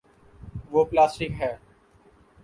وہ 0.71 0.81
پلاسٹک 0.89 1.31
ہے۔ 1.41 1.51